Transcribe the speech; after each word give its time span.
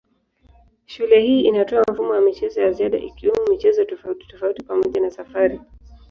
Shule 0.85 1.19
hii 1.19 1.39
inatoa 1.41 1.83
mfumo 1.91 2.09
wa 2.09 2.21
michezo 2.21 2.61
ya 2.61 2.71
ziada 2.71 2.97
ikiwemo 2.97 3.45
michezo 3.49 3.85
tofautitofauti 3.85 4.63
pamoja 4.63 5.01
na 5.01 5.11
safari. 5.11 5.59